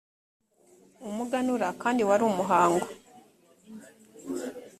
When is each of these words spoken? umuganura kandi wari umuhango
umuganura 1.07 1.67
kandi 1.81 2.01
wari 2.09 2.23
umuhango 2.31 2.87